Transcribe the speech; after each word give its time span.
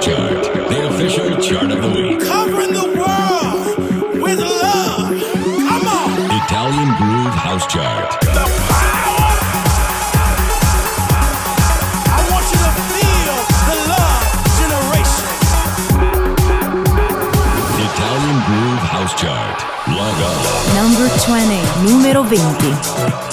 Chart, 0.00 0.44
the 0.70 0.88
official 0.88 1.36
chart 1.42 1.72
of 1.72 1.82
the 1.82 1.88
week. 1.90 2.09
Planet 21.30 21.64
número 21.84 22.24
20. 22.24 23.29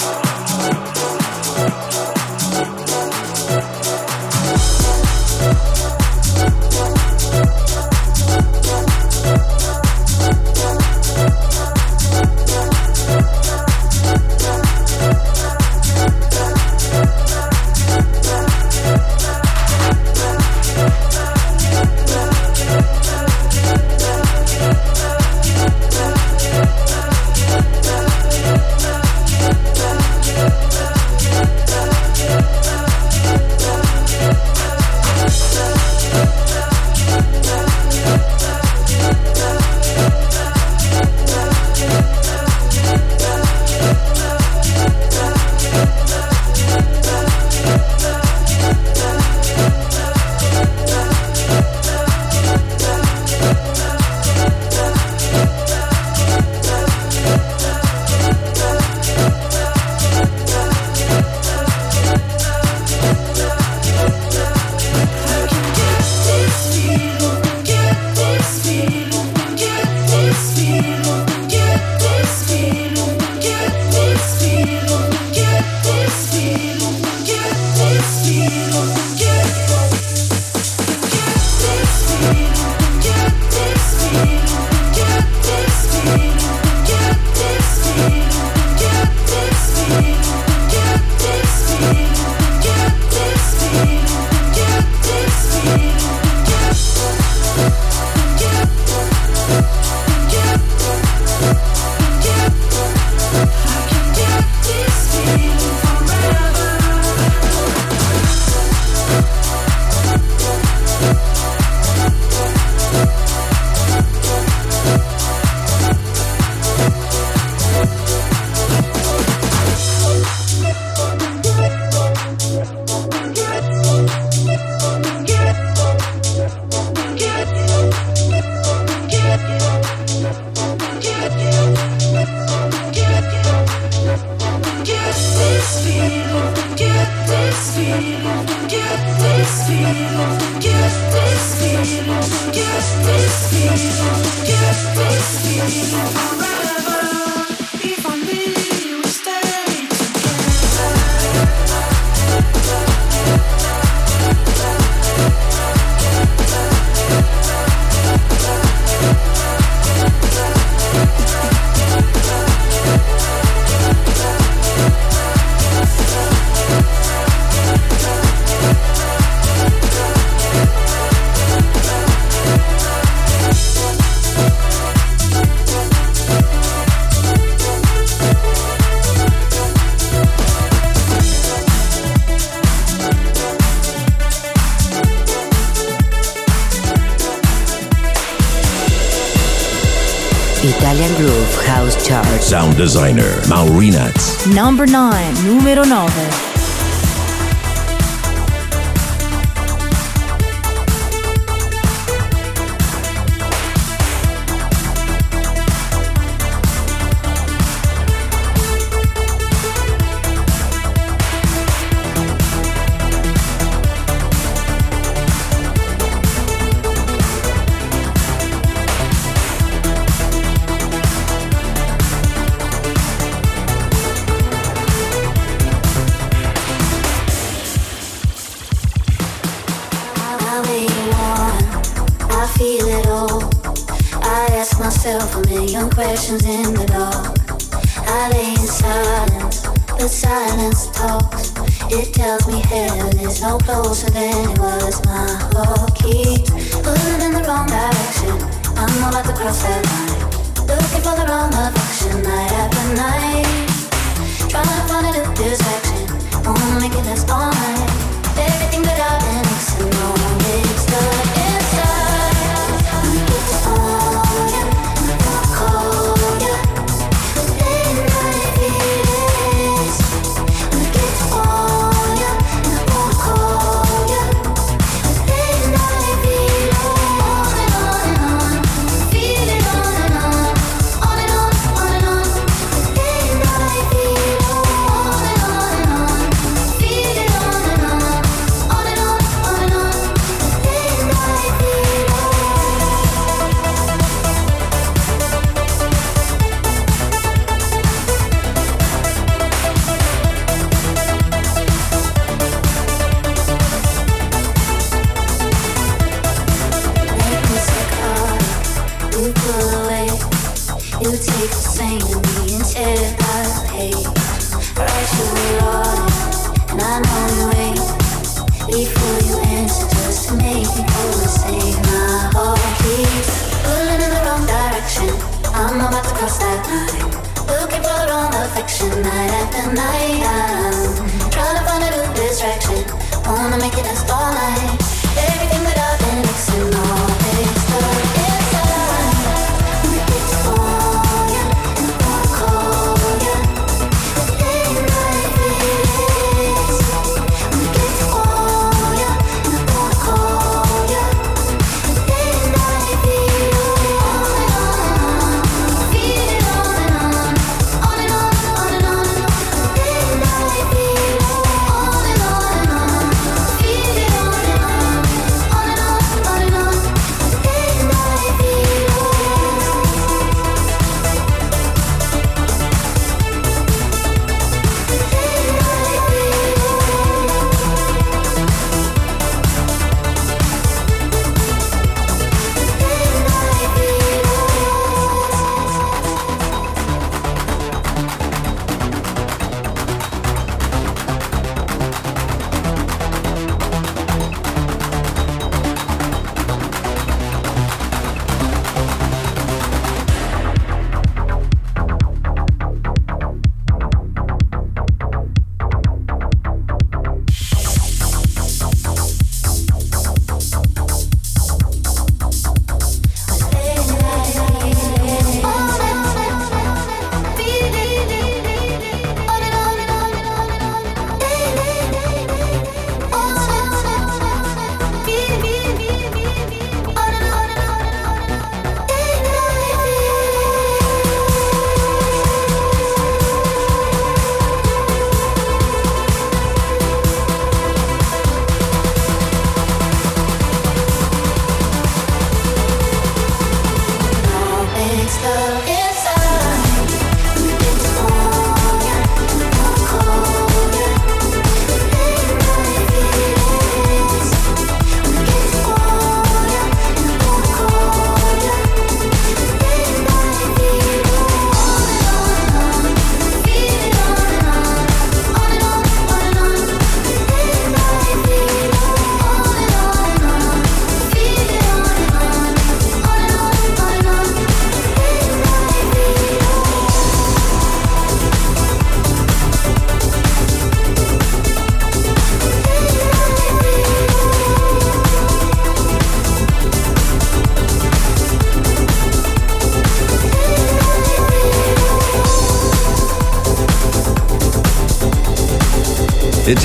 House 191.66 191.96
Chart. 192.06 192.42
Sound 192.42 192.76
designer 192.76 193.40
Maurinats. 193.48 194.46
Number 194.54 194.86
9, 194.86 195.34
numero 195.44 195.84
9. 195.84 196.47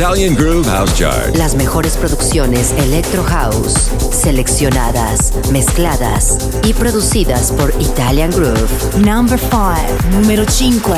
Italian 0.04 0.36
Groove 0.36 0.68
House 0.68 0.94
Chart. 0.96 1.34
Las 1.38 1.56
mejores 1.56 1.96
producciones 1.96 2.74
Electro 2.74 3.24
House, 3.24 3.90
seleccionadas, 4.12 5.32
mezcladas 5.54 6.38
y 6.66 6.74
producidas 6.74 7.54
por 7.54 7.74
Italian 7.80 8.30
Groove. 8.32 9.00
Number 9.00 9.40
5, 9.40 10.10
número 10.12 10.44
5. 10.46 10.94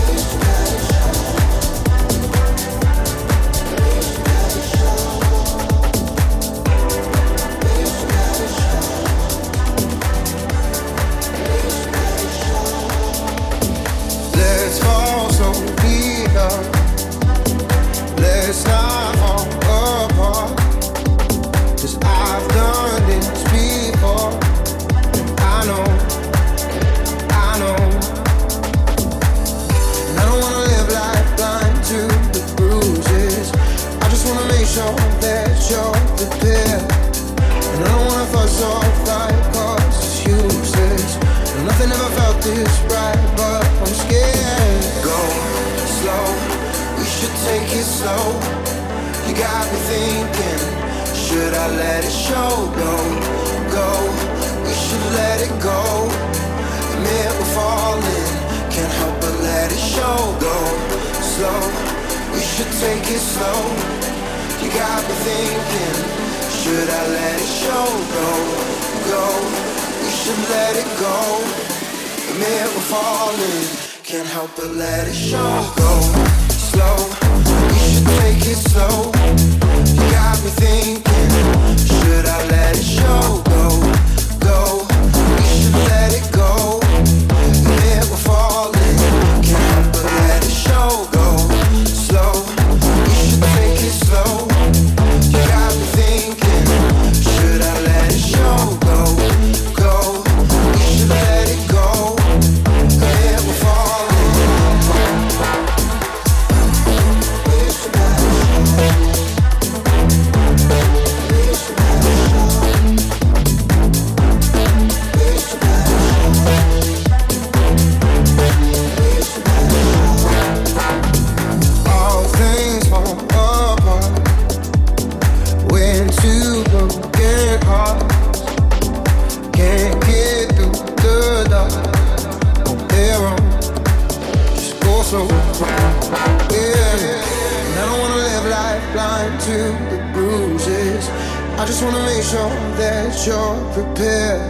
just 141.73 141.85
wanna 141.85 142.05
make 142.05 142.21
sure 142.21 142.53
that 142.77 143.09
you're 143.25 143.57
prepared. 143.73 144.45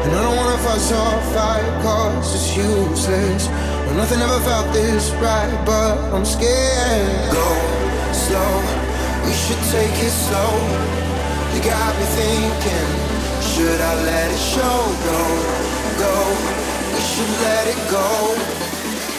And 0.00 0.10
I 0.16 0.20
don't 0.24 0.34
wanna 0.34 0.56
fuss 0.64 0.88
or 0.96 1.20
fight, 1.36 1.68
cause 1.84 2.24
it's 2.32 2.56
useless. 2.56 3.48
Well, 3.84 3.96
nothing 4.00 4.18
ever 4.24 4.40
felt 4.48 4.72
this 4.72 5.12
right, 5.20 5.52
but 5.68 6.00
I'm 6.08 6.24
scared. 6.24 7.36
Go 7.36 7.48
slow, 8.16 8.52
we 9.28 9.32
should 9.36 9.60
take 9.76 9.92
it 10.00 10.14
slow. 10.24 10.56
You 11.52 11.60
got 11.60 11.92
me 12.00 12.06
thinking, 12.16 12.90
should 13.44 13.80
I 13.90 13.92
let 14.08 14.32
it 14.32 14.40
show? 14.40 14.78
Go, 15.04 15.20
go, 16.00 16.16
we 16.96 17.00
should 17.12 17.32
let 17.44 17.64
it 17.68 17.80
go. 17.92 18.08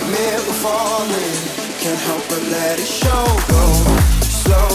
Admit 0.02 0.34
we're 0.50 0.62
falling, 0.66 1.38
can't 1.78 2.02
help 2.10 2.26
but 2.26 2.42
let 2.50 2.80
it 2.82 2.90
show. 2.90 3.26
Go 3.54 3.66
slow, 4.26 4.70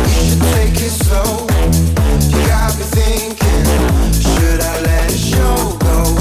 we 0.00 0.12
should 0.24 0.42
take 0.56 0.80
it 0.80 0.94
slow. 1.04 1.61
You 2.30 2.46
got 2.46 2.76
me 2.78 2.84
thinking, 2.84 3.64
should 4.12 4.60
I 4.60 4.80
let 4.82 5.10
show 5.10 5.76
go? 5.80 6.11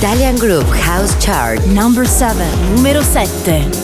Italian 0.00 0.36
Groove 0.36 0.64
House 0.80 1.14
Chart 1.22 1.60
Number 1.66 2.06
7 2.06 2.74
Numero 2.74 3.02
7 3.02 3.79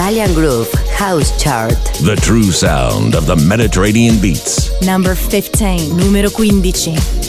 Italian 0.00 0.32
Groove 0.32 0.72
House 0.96 1.38
Chart. 1.38 1.74
The 2.00 2.16
true 2.22 2.50
sound 2.50 3.14
of 3.14 3.26
the 3.26 3.36
Mediterranean 3.36 4.18
beats. 4.18 4.70
Number 4.80 5.14
15, 5.14 5.94
numero 5.94 6.30
15. 6.30 7.19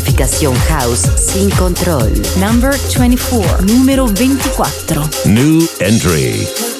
Clasificación 0.00 0.54
house 0.68 1.10
sin 1.16 1.50
control. 1.50 2.10
Number 2.38 2.74
24, 2.96 3.62
número 3.66 4.06
24. 4.06 5.02
New 5.26 5.66
entry. 5.80 6.79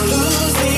losing 0.00 0.71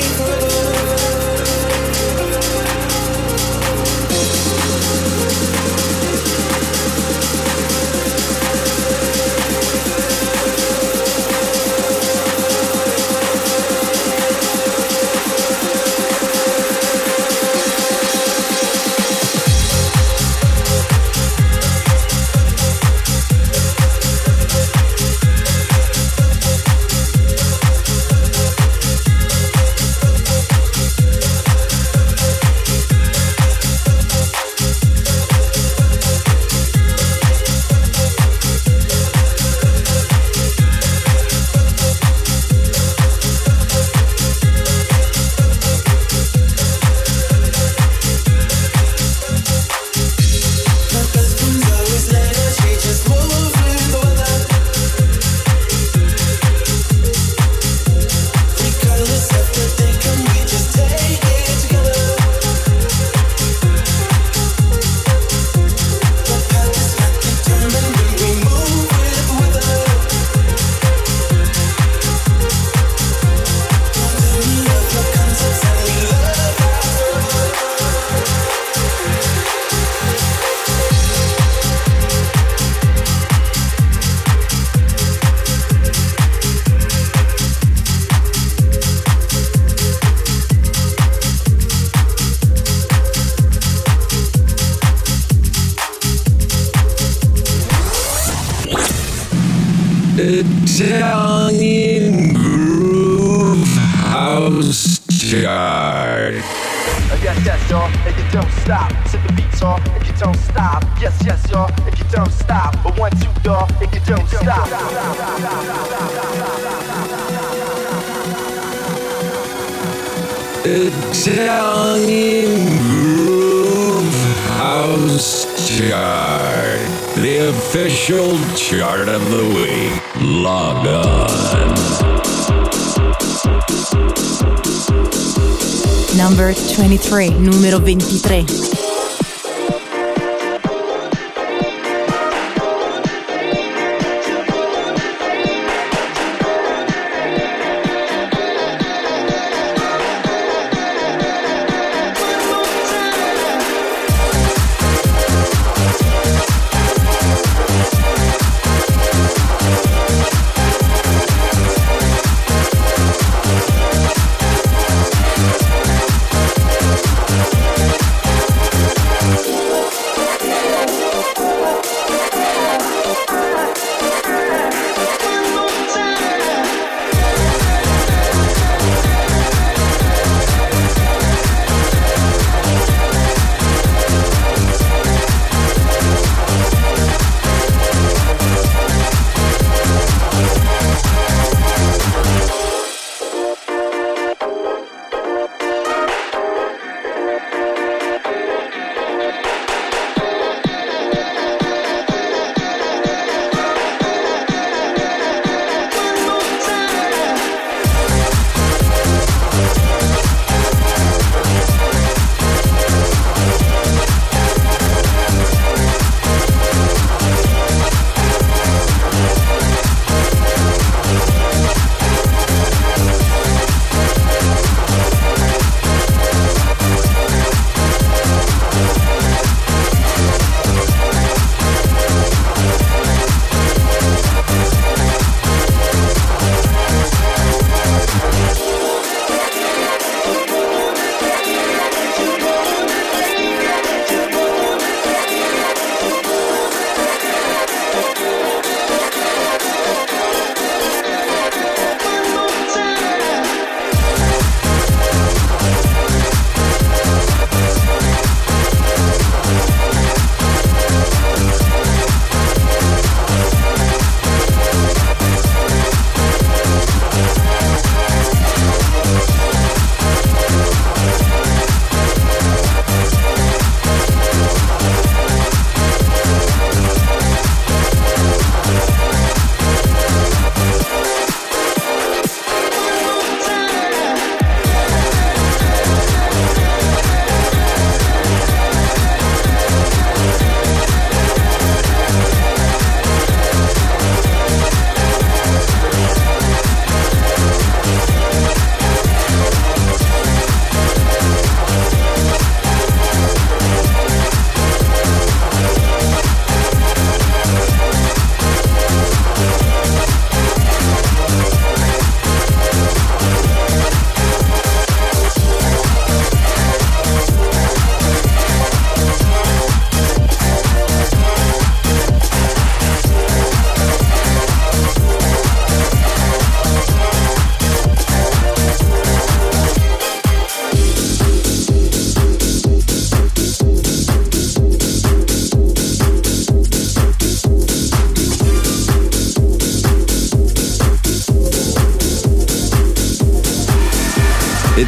numero 137.23 137.79
23. 137.79 138.74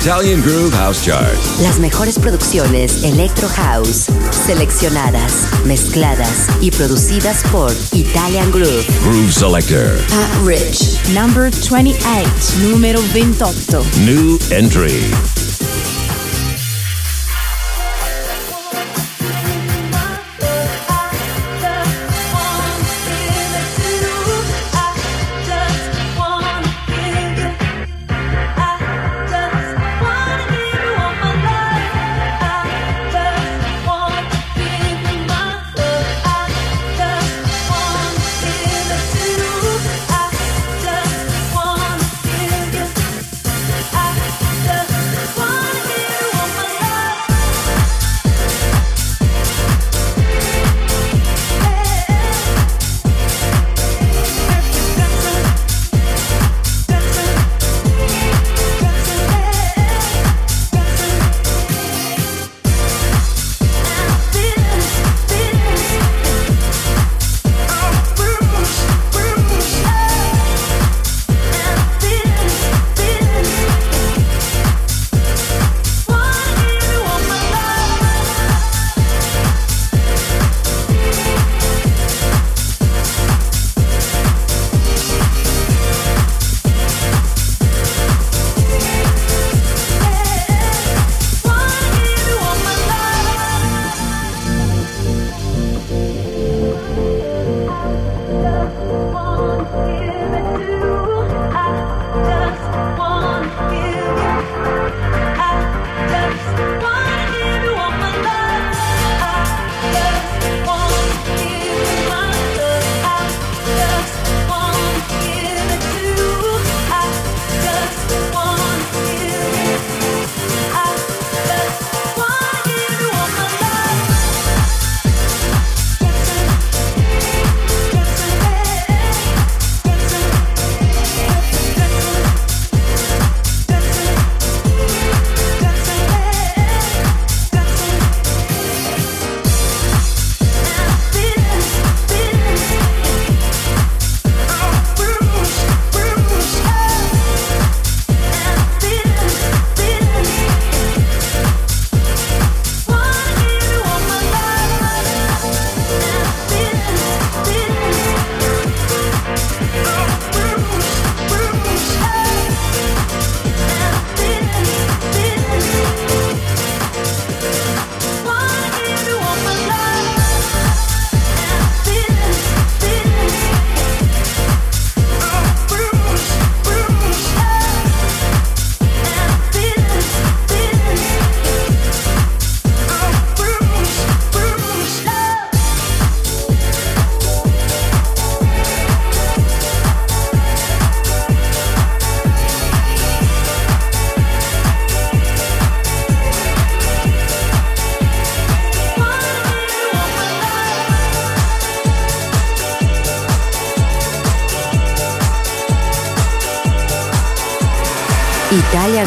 Italian 0.08 0.42
Groove 0.42 0.72
House 0.72 1.04
Chart. 1.04 1.38
Las 1.62 1.80
mejores 1.80 2.18
producciones 2.18 3.04
Electro 3.04 3.50
House, 3.50 4.08
seleccionadas, 4.32 5.50
mezcladas 5.66 6.48
y 6.62 6.72
producidas 6.72 7.44
por 7.52 7.74
Italian 7.92 8.50
Groove. 8.50 8.86
Groove 9.04 9.34
Selector. 9.34 10.00
Pat 10.08 10.46
Rich. 10.46 11.10
Number 11.14 11.52
28, 11.52 12.26
numero 12.70 13.02
28. 13.14 13.84
New 14.06 14.40
entry. 14.50 15.12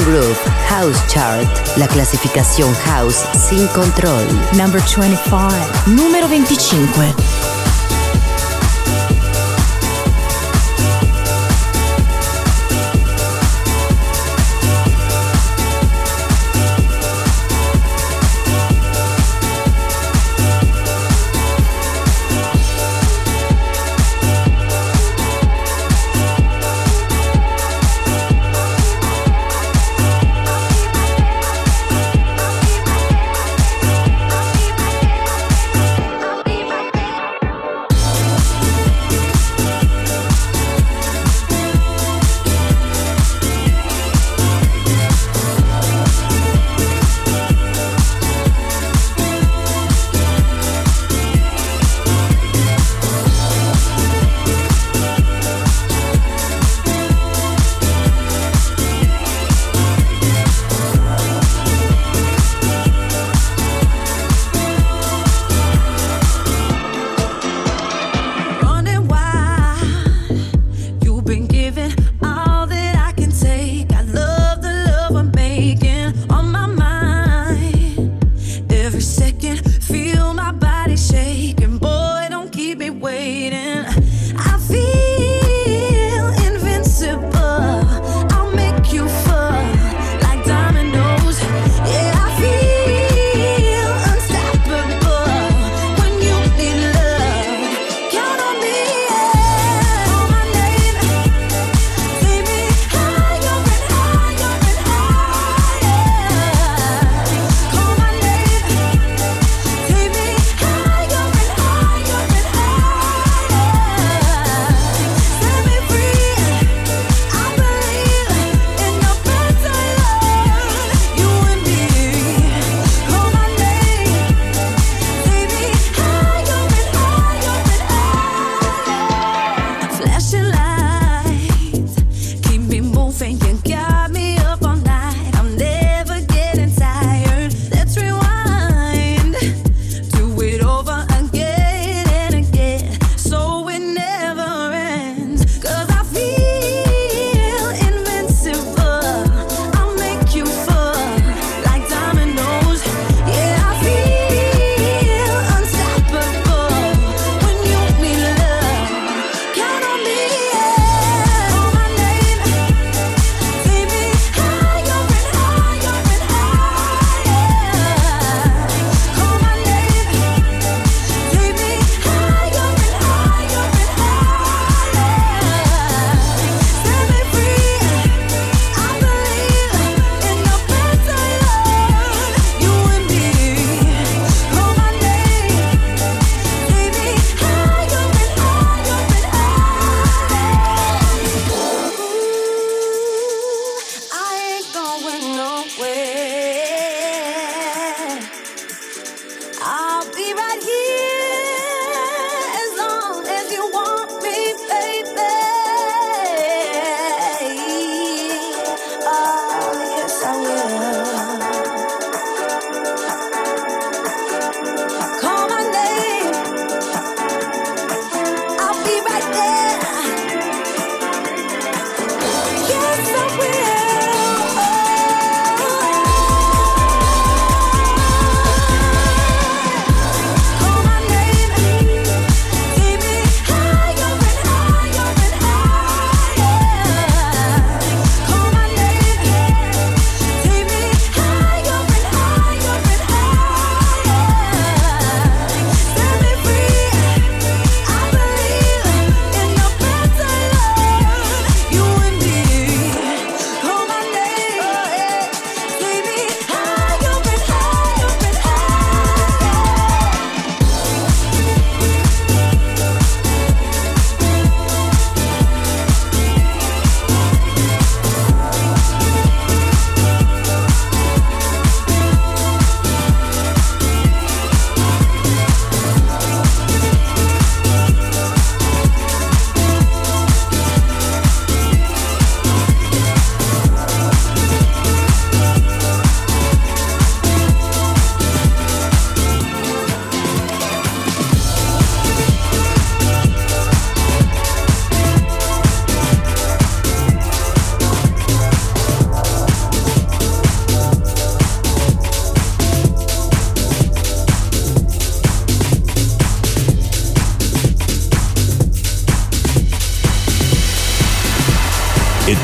Italian 0.01 0.05
Groove 0.05 0.39
House 0.69 1.07
Chart, 1.09 1.47
la 1.77 1.87
clasificación 1.89 2.73
house 2.75 3.25
sin 3.33 3.67
control. 3.69 4.27
Number 4.57 4.81
25, 4.81 5.49
numero 5.87 6.29
25. 6.29 7.40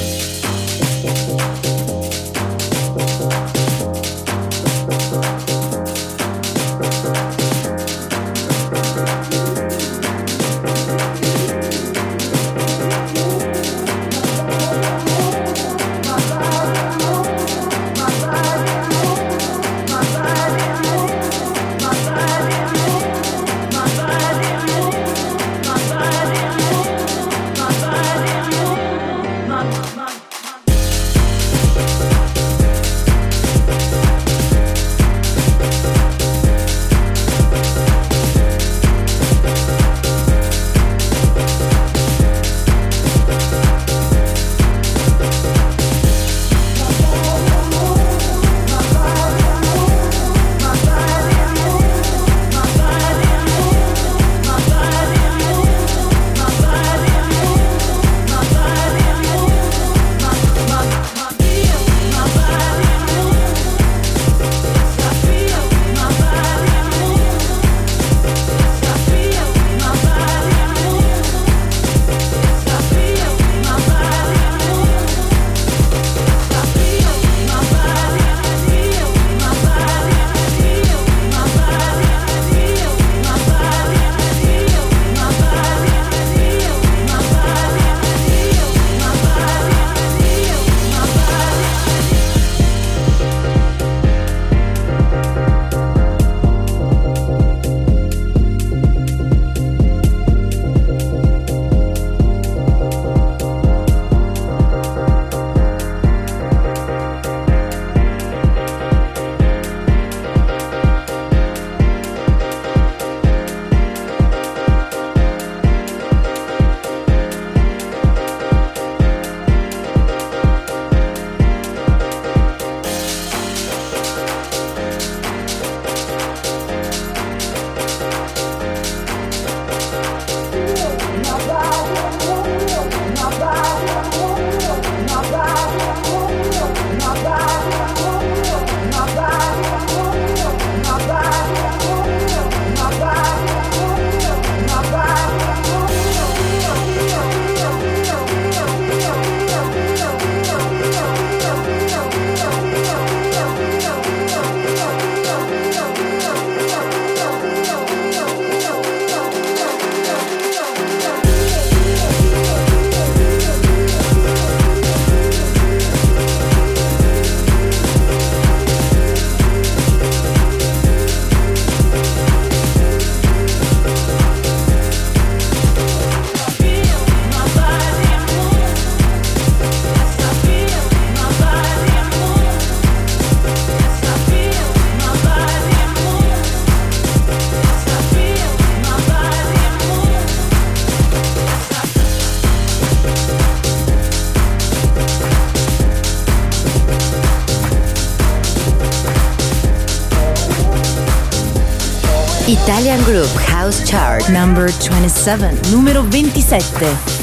Italian 202.92 203.06
Groove 203.06 203.34
House 203.46 203.89
Chart 203.89 204.30
number 204.30 204.68
27, 204.68 205.56
numero 205.72 206.04
27. 206.10 207.22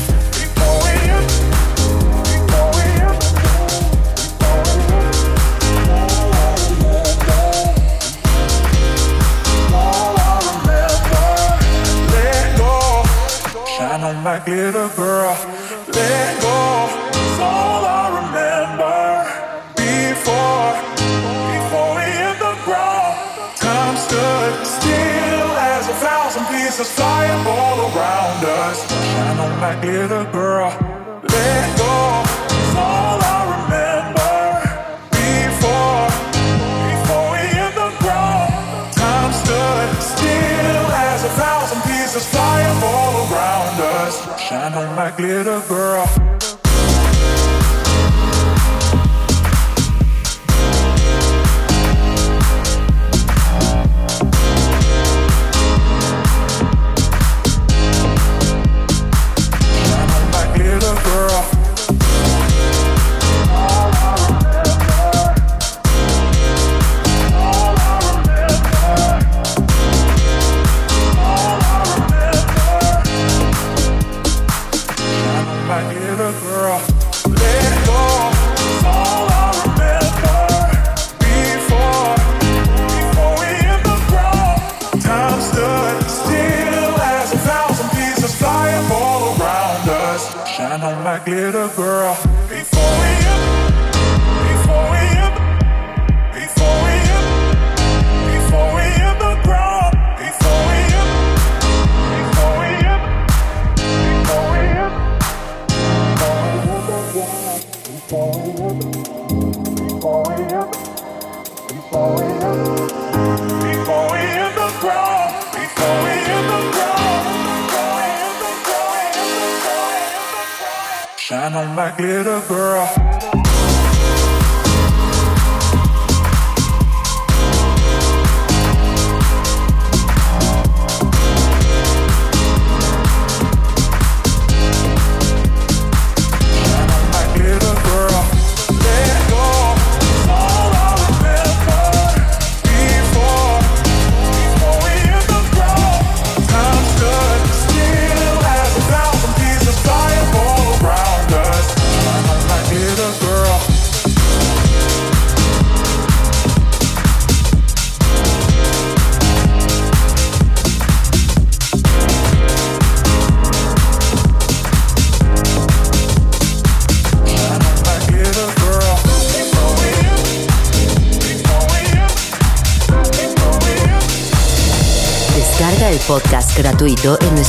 little 14.46 14.88
girl 14.90 15.57
My 29.60 29.74
glitter 29.80 30.24
girl 30.30 30.70
Let 30.70 31.76
go. 31.76 32.22
Is 32.54 32.74
all 32.76 33.18
I 33.18 33.38
remember. 33.58 34.38
Before, 35.10 36.06
before 36.86 37.26
we 37.34 37.42
Time 38.94 39.32
stood 39.32 39.90
still 40.00 40.86
as 40.94 41.24
a 41.24 41.30
thousand 41.30 41.82
pieces 41.82 42.24
all 42.84 43.14
around 43.26 43.80
us. 43.80 44.40
Shine 44.40 44.74
on 44.74 44.94
my 44.94 45.10
glitter 45.16 45.60
girl. 45.66 46.37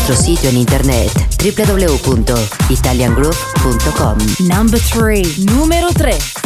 nuestro 0.10 0.26
sitio 0.26 0.50
en 0.50 0.58
internet 0.58 1.12
www.italiangroup.com. 1.38 4.18
Number 4.48 4.80
3. 4.80 5.46
Número 5.46 5.94
3. 5.94 6.39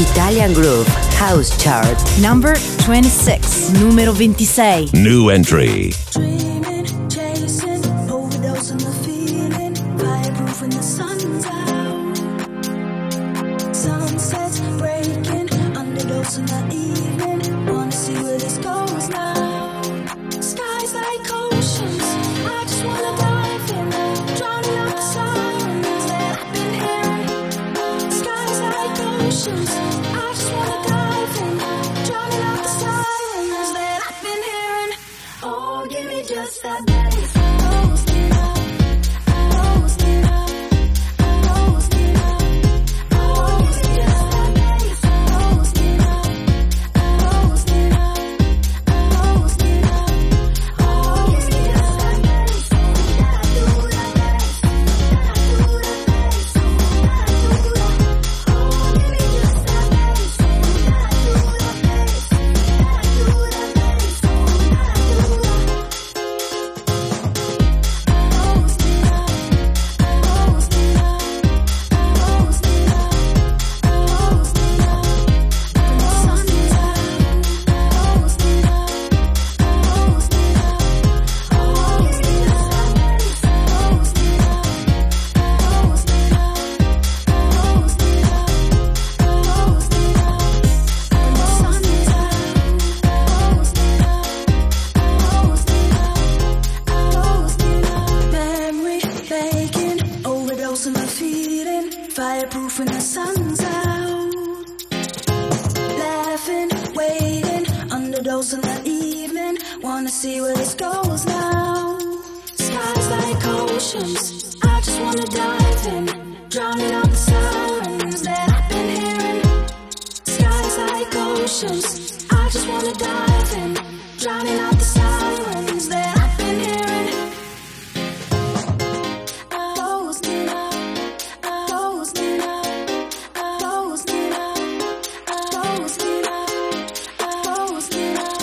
Italian 0.00 0.52
Groove 0.54 0.86
House 1.18 1.50
Chart. 1.60 1.98
Number 2.22 2.54
26. 2.84 3.72
Numero 3.80 4.12
26. 4.14 4.92
New 4.92 5.30
entry. 5.30 5.90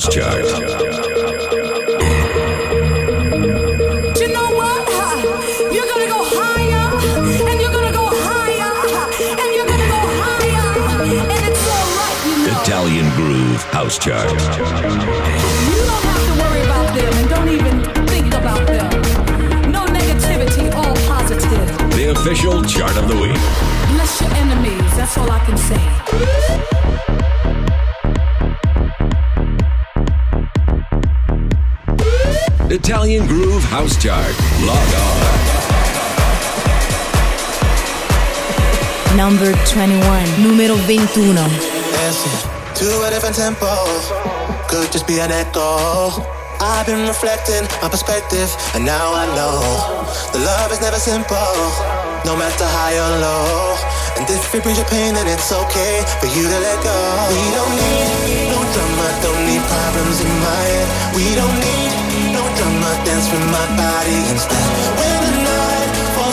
House 0.00 0.14
Chart. 0.14 0.49
21. 40.90 41.06
Numero 41.22 41.46
21. 41.46 41.94
Dancing 41.94 42.38
to 42.74 42.86
a 43.06 43.10
different 43.14 43.36
tempo. 43.38 43.70
Could 44.66 44.90
just 44.90 45.06
be 45.06 45.22
an 45.22 45.30
echo. 45.30 46.18
I've 46.58 46.84
been 46.84 47.06
reflecting 47.06 47.62
my 47.78 47.86
perspective, 47.86 48.50
and 48.74 48.84
now 48.84 49.14
I 49.14 49.24
know 49.38 49.62
the 50.34 50.42
love 50.42 50.74
is 50.74 50.82
never 50.82 50.98
simple, 50.98 51.54
no 52.26 52.34
matter 52.34 52.66
high 52.66 52.98
or 52.98 53.12
low. 53.22 53.78
And 54.18 54.26
if 54.34 54.50
it 54.50 54.66
brings 54.66 54.82
you 54.82 54.84
pain, 54.90 55.14
then 55.14 55.30
it's 55.30 55.54
okay 55.54 56.02
for 56.18 56.26
you 56.26 56.42
to 56.50 56.58
let 56.58 56.78
go. 56.82 56.98
We 57.30 57.42
don't 57.54 57.74
need 57.78 58.50
no 58.50 58.58
drama, 58.58 59.06
don't 59.22 59.42
need 59.46 59.62
problems 59.70 60.18
in 60.18 60.34
my 60.42 60.62
head. 60.74 60.88
We 61.14 61.26
don't 61.38 61.54
need 61.54 62.34
no 62.34 62.42
drama, 62.58 62.90
dance 63.06 63.30
with 63.30 63.46
my 63.46 63.66
body 63.78 64.18
instead. 64.26 64.68
When 64.98 65.39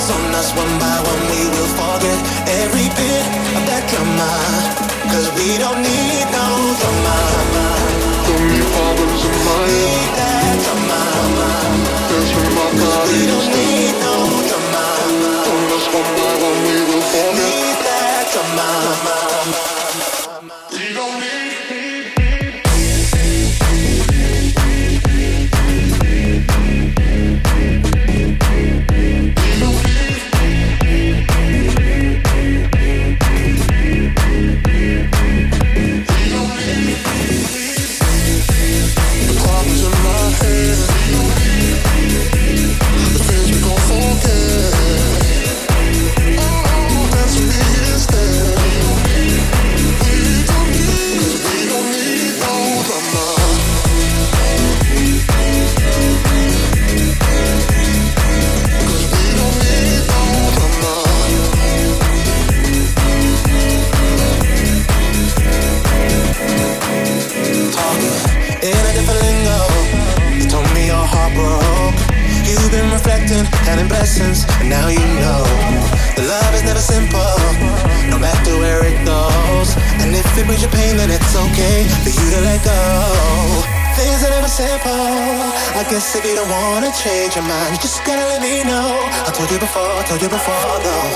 falls 0.08 0.20
on 0.20 0.36
us 0.36 0.54
one 0.56 0.80
by 0.80 0.98
one, 1.04 1.24
we 1.32 1.50
will 1.50 1.72
forget 1.76 2.20
every 2.64 2.88
bit 2.96 3.24
of 3.56 3.64
that 3.68 3.84
drama. 3.90 4.32
Cause 5.12 5.28
we 5.36 5.58
don't 5.58 5.82
need 5.82 6.26
no 6.32 6.48
drama. 6.80 7.18
Don't 8.28 8.48
need 8.52 8.68
problems 8.76 9.22
in 9.26 9.36
my. 9.46 9.66
Need 9.68 10.10
that 10.20 10.56
drama. 10.64 11.02
Dance 12.10 12.32
with 12.36 12.52
my 12.56 12.68
body 12.80 13.12
we 13.12 13.22
don't 13.32 13.50
need 13.56 13.96
no 14.04 14.16
drama. 14.48 14.86
On 15.52 15.72
us 15.76 15.88
one 15.92 16.12
by 16.16 16.34
one, 16.46 16.60
we 16.68 16.78
will 16.88 17.06
forget. 17.12 17.36
Need 17.36 17.78
that 17.88 18.24
drama. 18.32 19.87
Told 90.08 90.24
you 90.24 90.32
before, 90.32 90.80
though. 90.88 91.12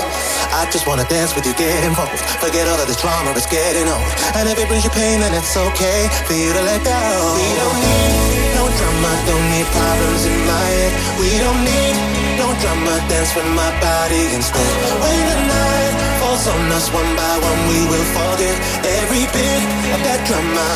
I 0.52 0.68
just 0.68 0.84
wanna 0.86 1.08
dance 1.08 1.32
with 1.34 1.48
you, 1.48 1.54
get 1.56 1.80
involved. 1.80 2.20
Forget 2.44 2.68
all 2.68 2.76
of 2.76 2.86
this 2.86 3.00
drama, 3.00 3.32
it's 3.32 3.48
getting 3.48 3.88
old. 3.88 4.12
And 4.36 4.44
if 4.52 4.60
it 4.60 4.68
brings 4.68 4.84
you 4.84 4.92
pain, 4.92 5.20
then 5.24 5.32
it's 5.32 5.56
okay 5.56 6.12
for 6.28 6.36
you 6.36 6.52
to 6.52 6.60
let 6.60 6.84
go. 6.84 7.00
We 7.40 7.48
don't 7.56 7.78
need 7.80 8.52
no 8.52 8.64
drama, 8.68 9.10
don't 9.24 9.48
need 9.48 9.68
problems 9.72 10.22
in 10.28 10.36
my 10.44 10.64
head. 10.76 10.92
We 11.16 11.30
don't 11.40 11.62
need 11.64 11.96
no 12.36 12.46
drama, 12.60 12.92
dance 13.08 13.32
with 13.32 13.48
my 13.56 13.72
body 13.80 14.24
instead. 14.36 14.72
When 15.00 15.20
the 15.24 15.38
night 15.40 15.94
falls 16.20 16.44
on 16.52 16.60
us 16.76 16.92
one 16.92 17.12
by 17.16 17.34
one, 17.48 17.60
we 17.72 17.80
will 17.88 18.08
forget 18.12 18.56
every 19.00 19.24
bit 19.32 19.62
of 19.96 20.00
that 20.04 20.20
drama. 20.28 20.68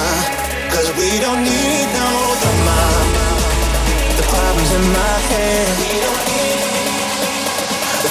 Cause 0.72 0.88
we 0.96 1.20
don't 1.20 1.44
need 1.44 1.86
no 2.00 2.08
drama. 2.40 2.80
The 4.16 4.24
problems 4.24 4.70
in 4.72 4.84
my 4.96 5.16
head. 5.28 6.35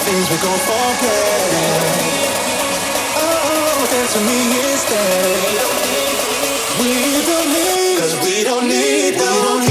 Things 0.06 0.30
we 0.30 0.38
gon' 0.38 0.62
forget. 0.70 1.50
Oh, 3.18 3.50
oh, 3.50 3.88
dance 3.92 4.14
with 4.16 4.26
me 4.30 4.40
instead. 4.70 5.36
We 6.80 6.94
don't 7.30 7.50
need, 7.58 8.00
cause 8.00 8.16
we 8.24 8.44
don't 8.44 8.68
need, 8.68 9.14
we 9.14 9.18
don't 9.18 9.60
need. 9.62 9.65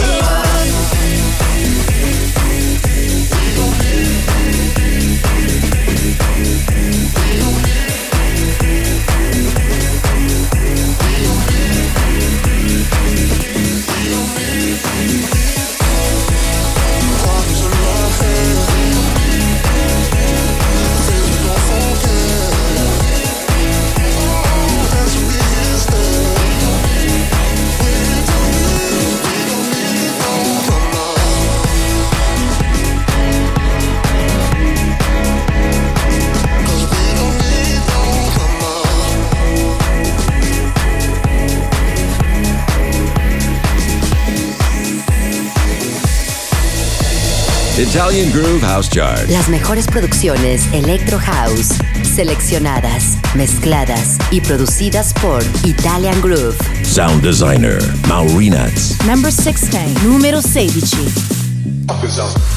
Italian 47.94 48.32
Groove 48.32 48.60
House 48.60 48.88
Chart. 48.88 49.28
Las 49.28 49.48
mejores 49.48 49.86
producciones 49.86 50.66
Electro 50.72 51.16
House, 51.16 51.74
seleccionadas, 52.02 53.18
mezcladas 53.36 54.18
y 54.32 54.40
producidas 54.40 55.14
por 55.14 55.44
Italian 55.62 56.20
Groove. 56.20 56.56
Sound 56.82 57.22
designer 57.22 57.78
Maurinats. 58.08 58.96
Number 59.06 59.32
16, 59.32 60.02
numero 60.02 60.42
16. 60.42 62.53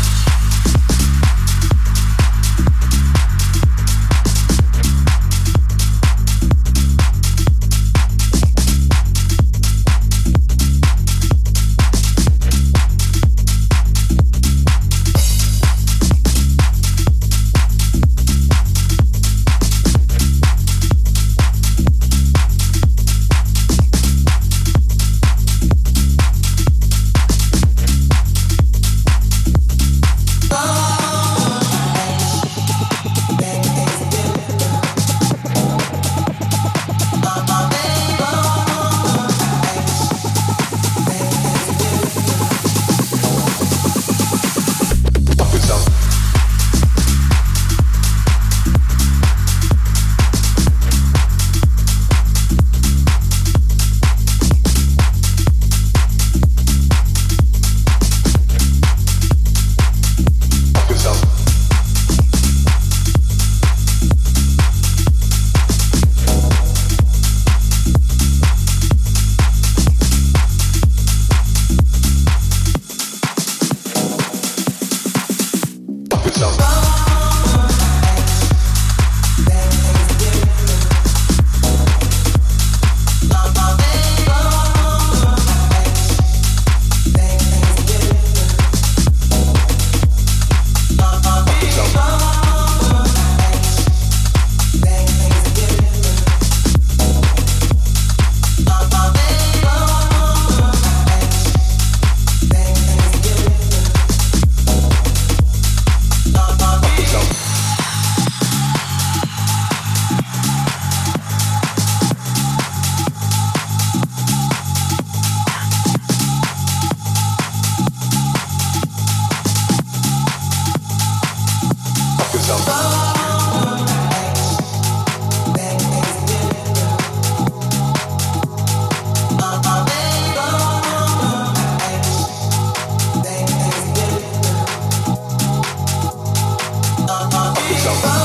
Stop. 137.88 138.17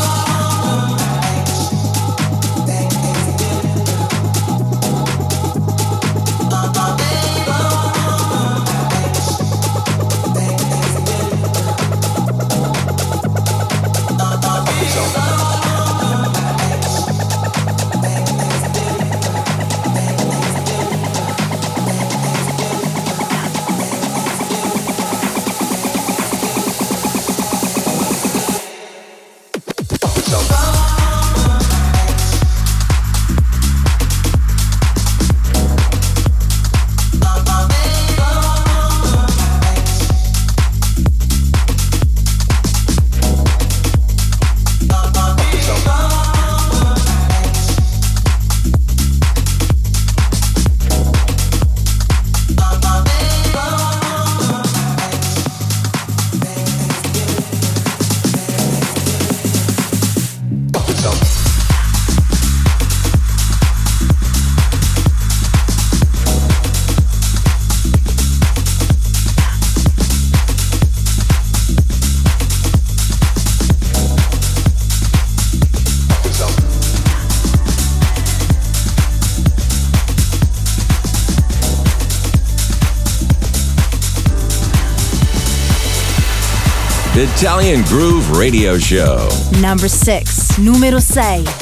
Italian 87.43 87.83
Groove 87.87 88.39
Radio 88.39 88.79
Show. 88.79 89.29
Number 89.61 89.89
6, 89.89 90.59
número 90.59 91.01
6. 91.01 91.62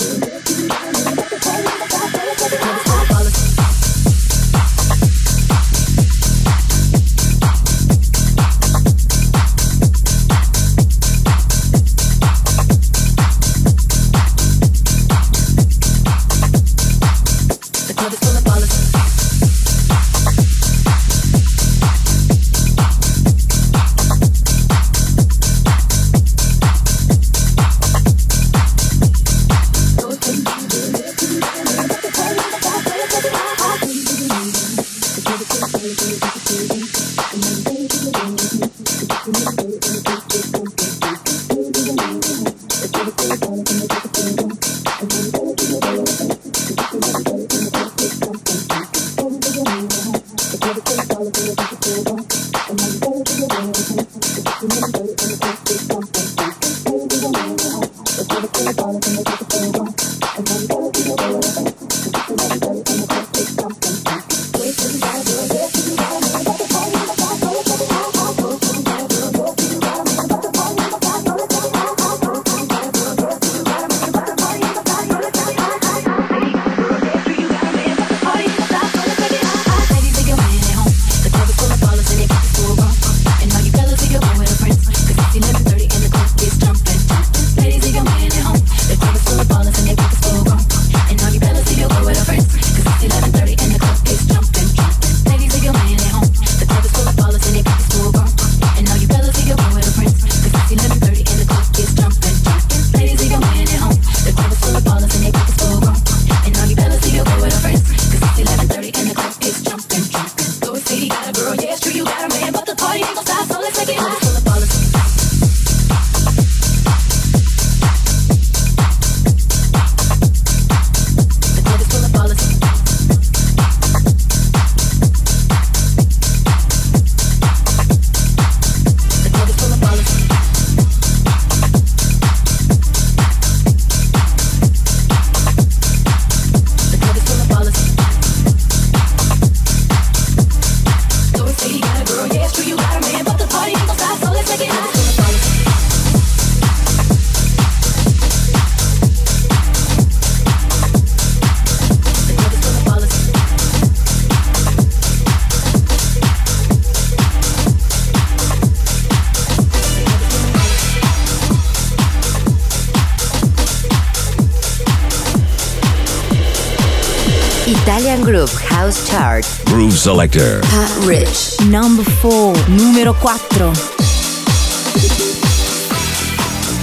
Selector. 170.03 170.59
Pat 170.63 170.91
Rich. 171.07 171.61
Number 171.71 172.03
4. 172.03 172.53
Numero 172.67 173.13
4. 173.13 173.31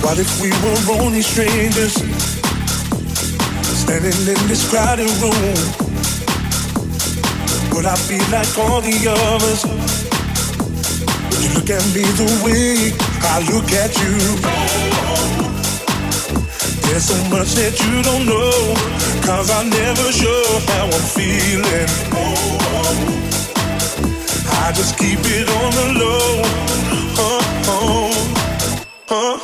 What 0.00 0.16
if 0.16 0.40
we 0.40 0.48
were 0.64 0.80
only 1.04 1.20
strangers 1.20 1.92
standing 3.76 4.16
in 4.24 4.40
this 4.48 4.64
crowded 4.70 5.12
room? 5.20 5.60
Would 7.76 7.84
I 7.84 7.94
feel 8.08 8.24
like 8.32 8.56
all 8.56 8.80
the 8.80 8.96
others? 9.12 9.68
Would 11.28 11.44
you 11.44 11.52
look 11.60 11.68
at 11.68 11.84
me 11.92 12.08
the 12.16 12.24
way 12.40 12.96
I 13.20 13.44
look 13.52 13.68
at 13.76 13.92
you? 14.00 14.16
There's 16.88 17.04
so 17.04 17.20
much 17.28 17.52
that 17.60 17.76
you 17.84 18.00
don't 18.02 18.24
know, 18.24 18.74
cause 19.20 19.50
I 19.50 19.68
never 19.68 20.10
show 20.10 20.42
how 20.72 20.86
I'm 20.86 21.04
feeling. 21.12 22.09
I 24.62 24.72
just 24.74 24.98
keep 24.98 25.20
it 25.22 25.48
on 25.50 25.72
the 25.74 26.00
low. 26.00 26.42
Oh, 27.18 27.64
oh. 27.68 28.34
Oh, 29.10 29.39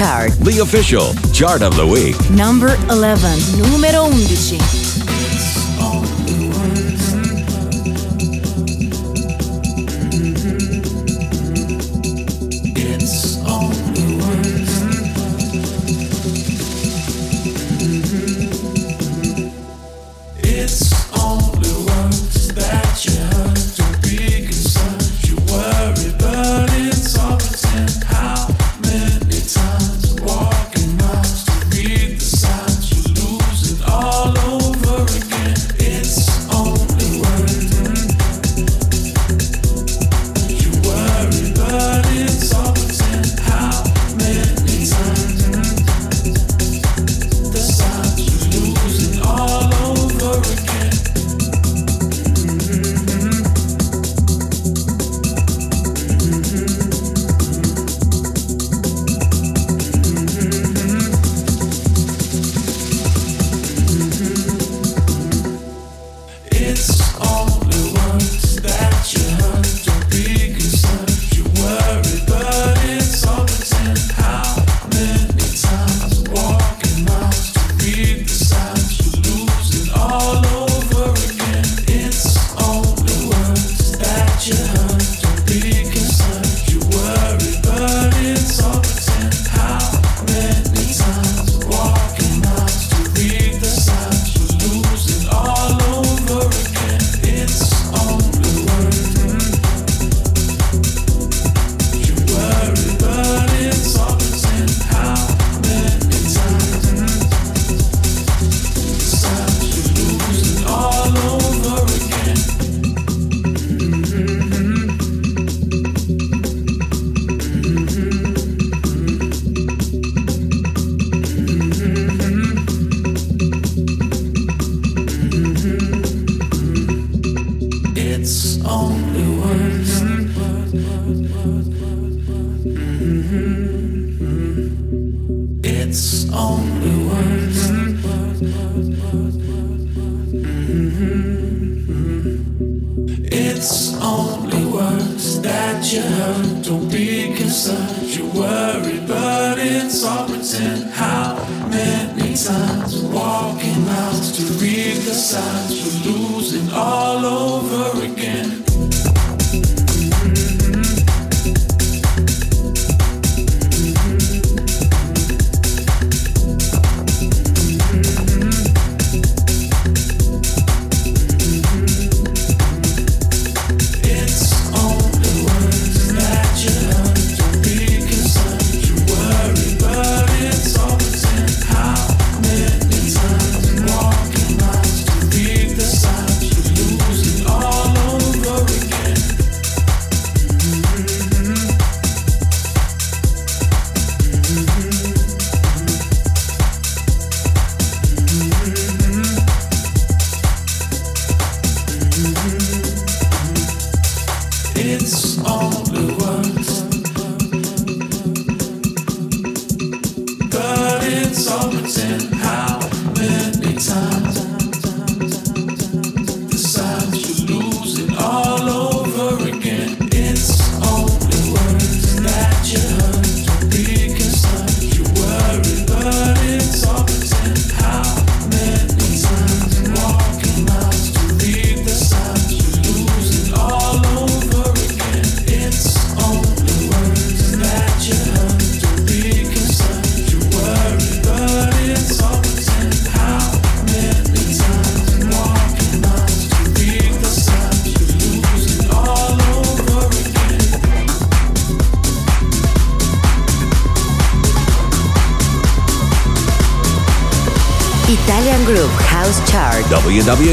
Chart. 0.00 0.32
The 0.38 0.60
official 0.60 1.12
chart 1.30 1.60
of 1.60 1.76
the 1.76 1.86
week. 1.86 2.16
Number 2.30 2.74
11. 2.88 3.60
Numero 3.60 4.06
11. 4.06 4.79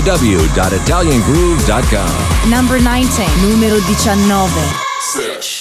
www.italiangroove.com. 0.08 2.50
Number 2.50 2.82
19. 2.82 3.28
Numero 3.42 3.82
19. 3.82 4.64
Six. 5.02 5.57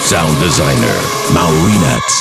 Sound 0.00 0.40
designer 0.40 0.96
Maurinat. 1.34 2.19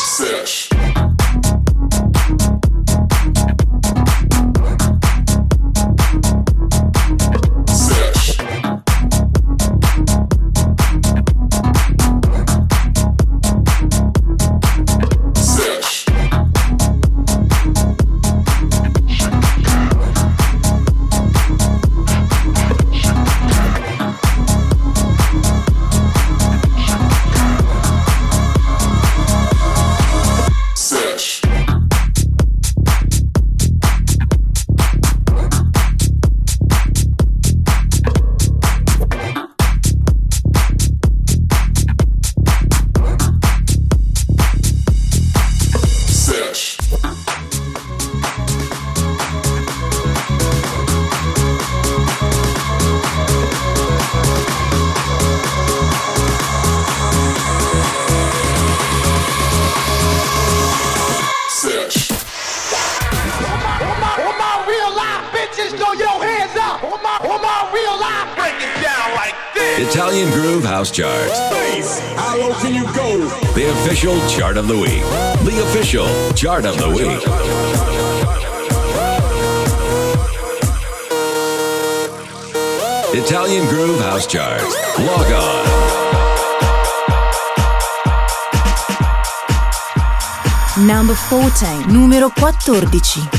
Number 91.61 91.83
14, 91.83 91.91
numero 91.91 92.29
14. 92.29 93.38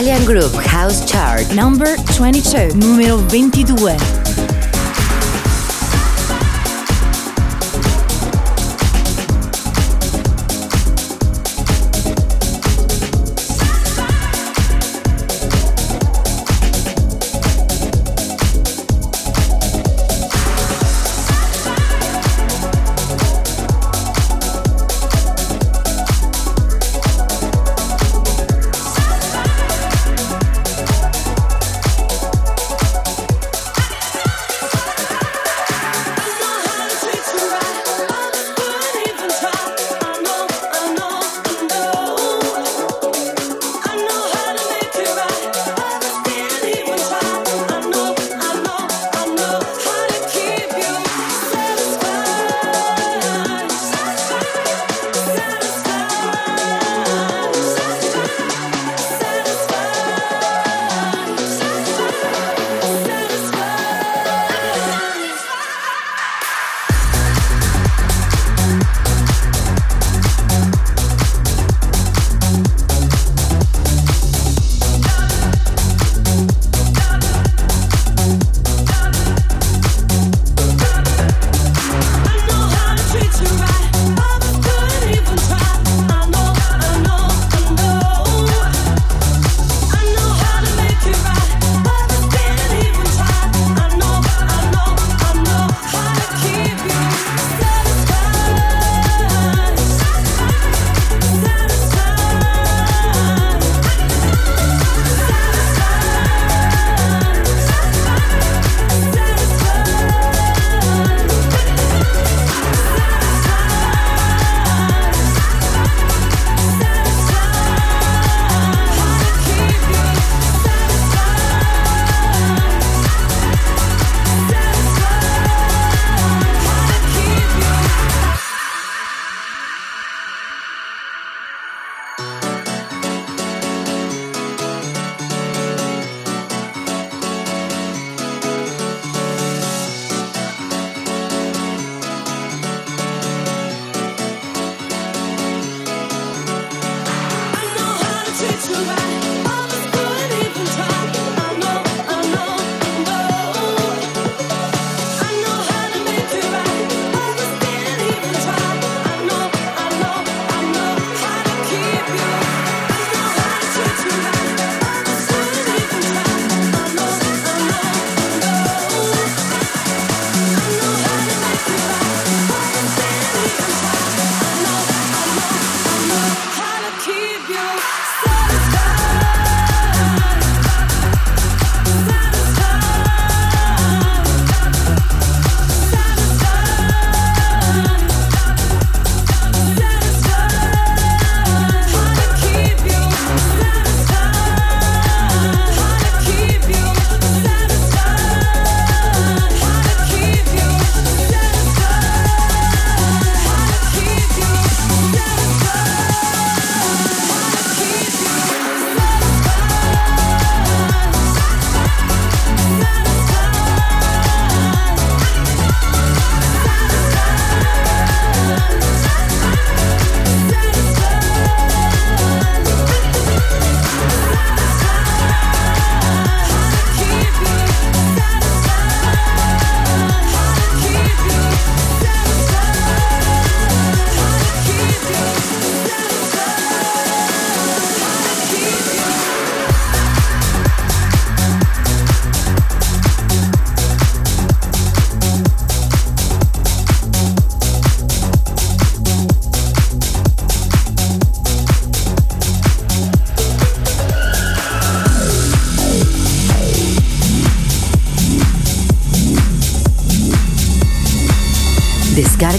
Italian 0.00 0.24
Groove 0.24 0.54
House 0.64 1.04
Chart. 1.04 1.44
Number 1.54 1.94
22, 2.16 2.74
numero 2.78 3.18
22. 3.28 4.09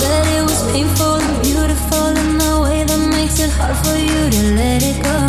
But 0.00 0.26
it 0.26 0.42
was 0.42 0.60
painful 0.72 1.20
and 1.20 1.40
beautiful 1.42 2.08
in 2.08 2.40
a 2.40 2.60
way 2.62 2.82
that 2.82 2.98
makes 3.08 3.38
it 3.38 3.50
hard 3.52 3.76
for 3.86 3.96
you 3.96 4.28
to 4.28 4.42
let 4.56 4.82
it 4.82 5.00
go. 5.04 5.24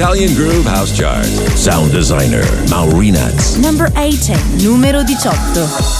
Italian 0.00 0.34
Groove 0.34 0.64
House 0.64 0.96
Chart. 0.96 1.26
Sound 1.58 1.92
designer 1.92 2.40
Maurinats. 2.72 3.60
Number 3.60 3.92
18, 3.98 4.56
numero 4.64 5.00
18. 5.04 5.99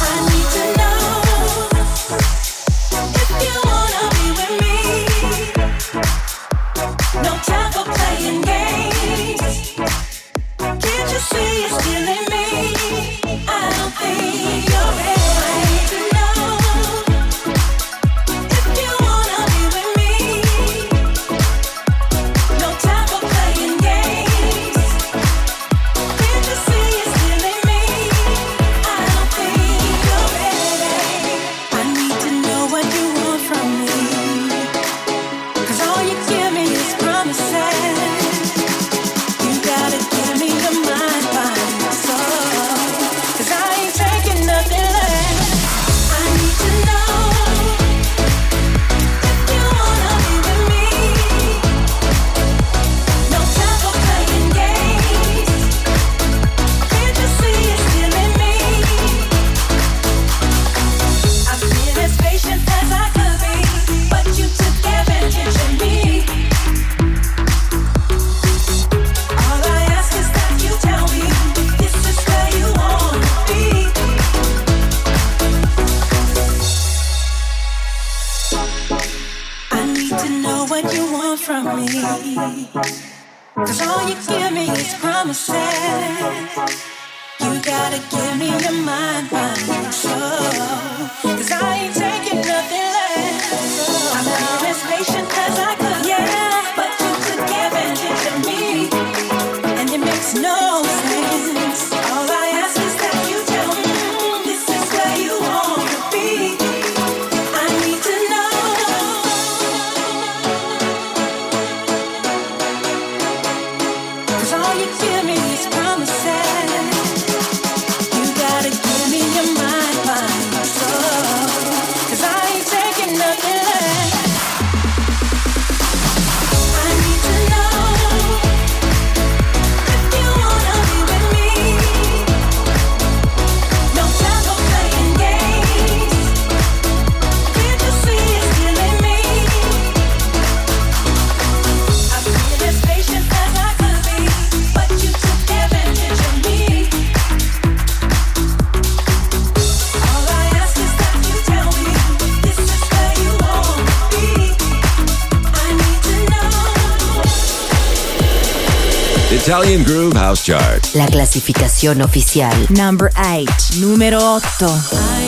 Italian 159.51 159.83
Groove 159.83 160.17
House 160.17 160.45
Chart. 160.45 160.95
La 160.95 161.09
clasificación 161.09 162.03
oficial. 162.03 162.55
Number 162.69 163.11
8. 163.17 163.81
Número 163.81 164.37
8. 164.37 165.20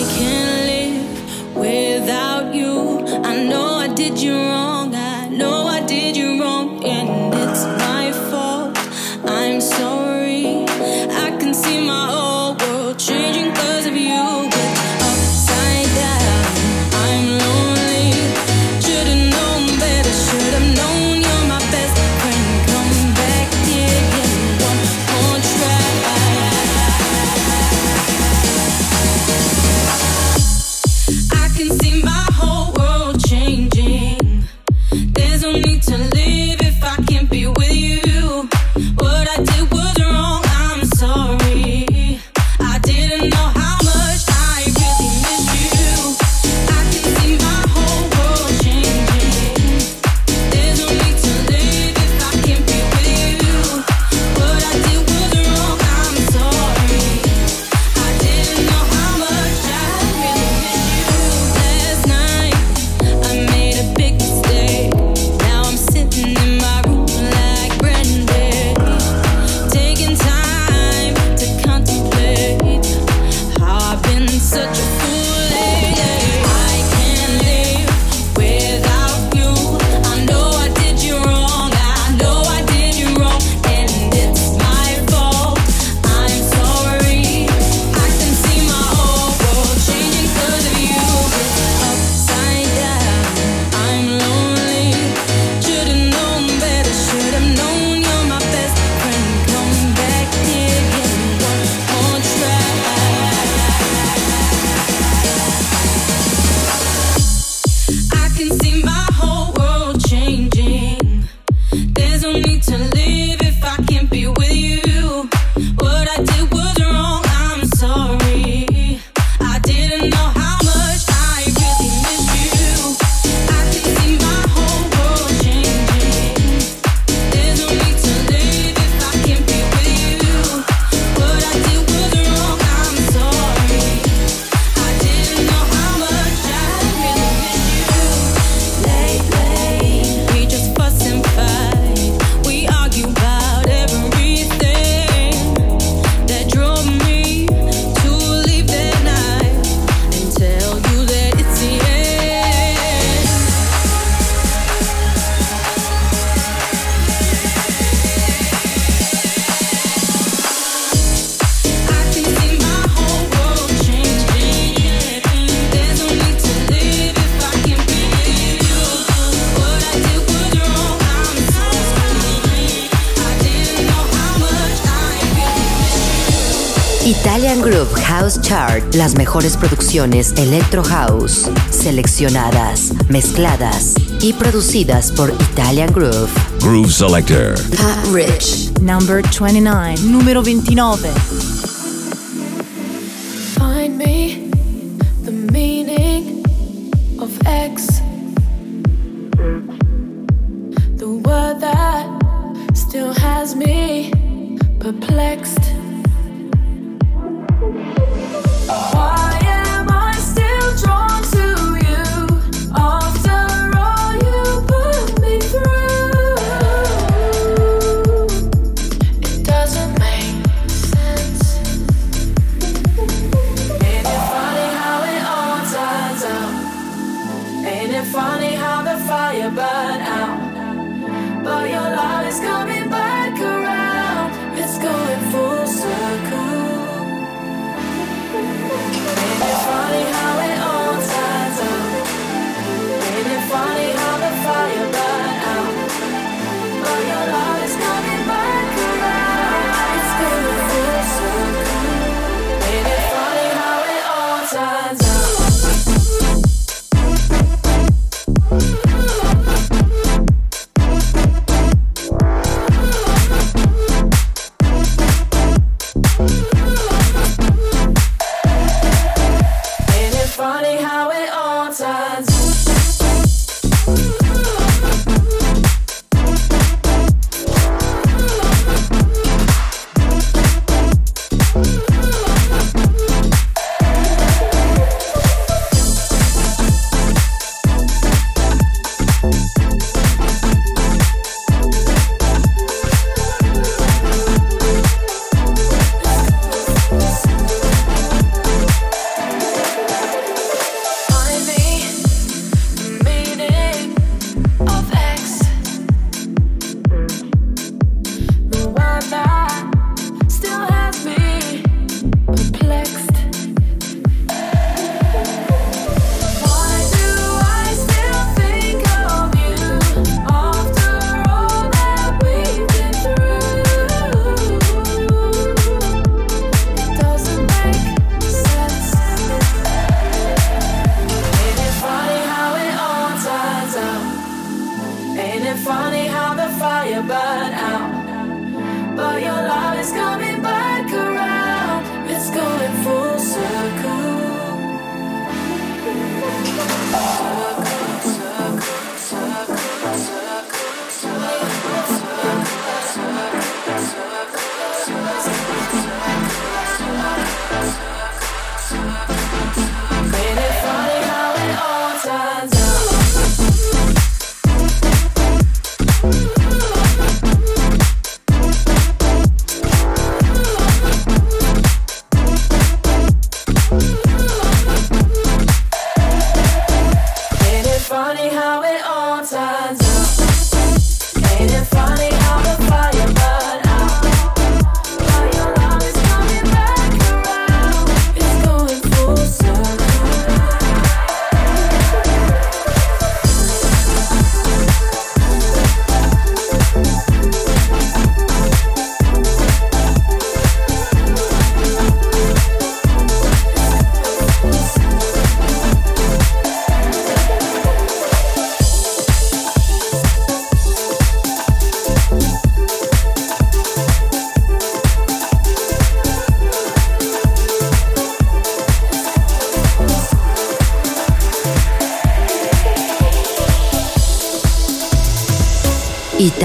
Italian 177.05 177.61
Group 177.61 177.89
House 178.07 178.41
Chart, 178.41 178.81
las 178.95 179.17
mejores 179.17 179.57
producciones 179.57 180.33
Electro 180.37 180.85
House, 180.85 181.51
seleccionadas, 181.69 182.93
mezcladas 183.09 183.95
y 184.21 184.33
producidas 184.33 185.11
por 185.11 185.31
Italian 185.31 185.93
Groove. 185.93 186.31
Groove 186.61 186.93
Selector. 186.93 187.55
Pat 187.77 188.07
Rich, 188.13 188.71
number 188.81 189.21
29, 189.21 189.97
número 190.05 190.45
29. 190.45 191.11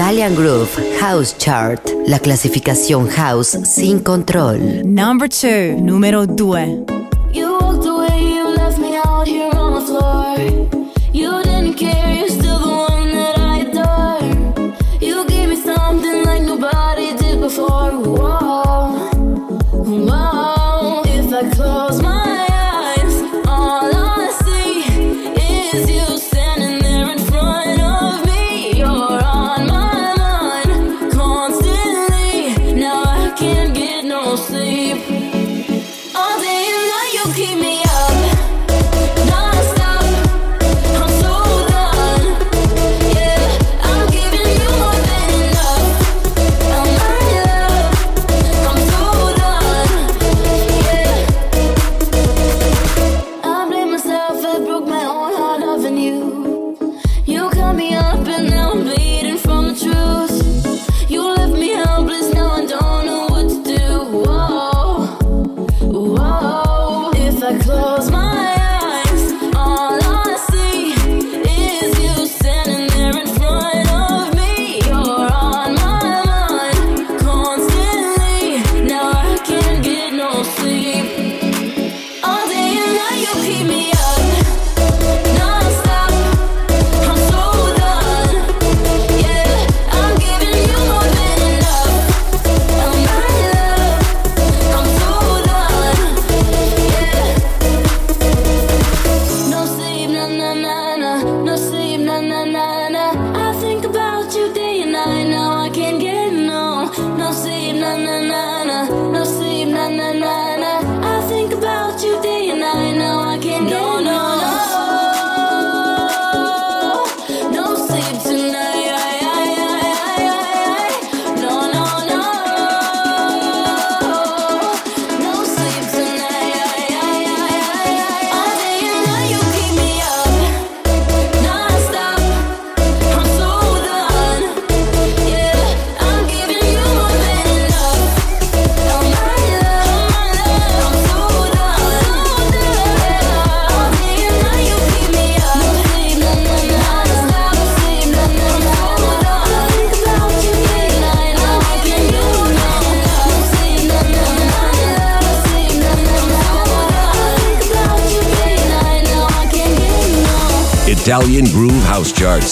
Italian 0.08 0.34
Groove 0.34 0.70
House 1.02 1.36
Chart, 1.36 1.86
la 2.06 2.18
clasificación 2.18 3.10
house 3.10 3.58
sin 3.64 3.98
control. 3.98 4.58
Number 4.82 5.28
two, 5.28 5.76
número 5.82 6.26
2. 6.26 6.97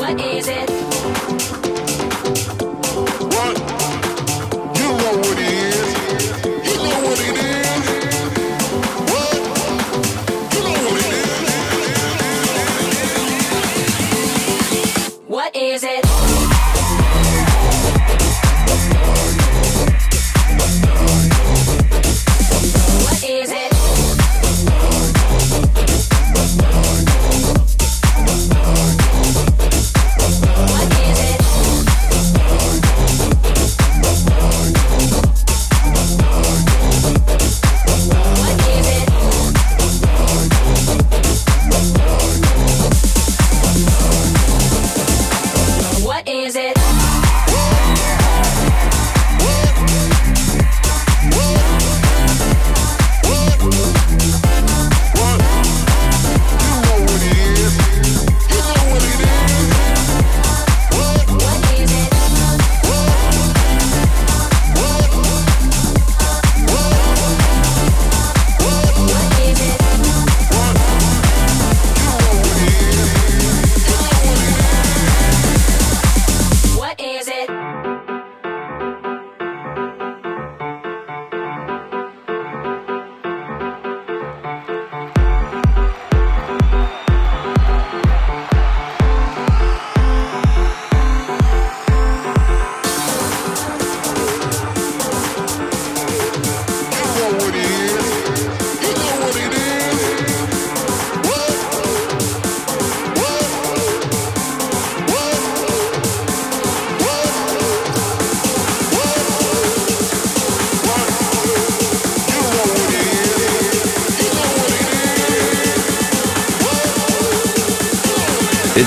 What 0.00 0.20
is 0.20 0.48
it? 0.48 0.87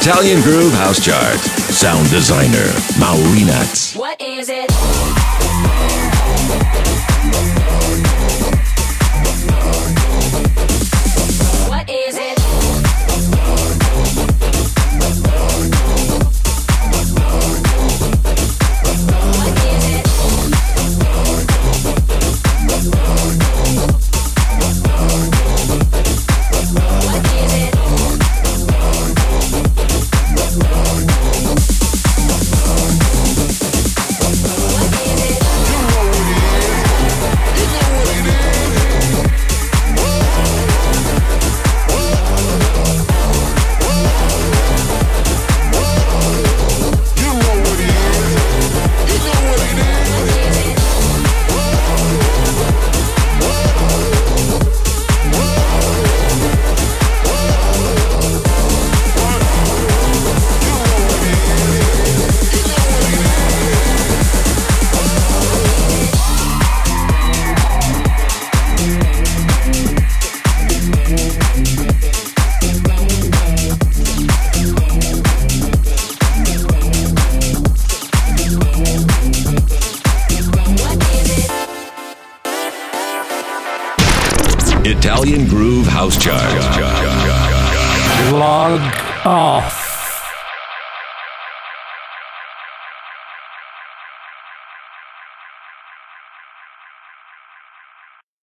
Italian 0.02 0.41
Groove 0.41 0.73
House 0.73 0.99
Chart. 0.99 1.40
Sound 1.69 2.10
designer 2.10 2.65
Maureen 2.99 3.49